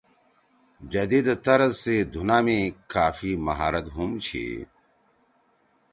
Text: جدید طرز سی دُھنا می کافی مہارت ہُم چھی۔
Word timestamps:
جدید 0.93 1.27
طرز 1.45 1.73
سی 1.81 1.95
دُھنا 2.11 2.37
می 2.45 2.59
کافی 2.93 3.31
مہارت 3.45 3.85
ہُم 3.95 4.11
چھی۔ 4.25 4.45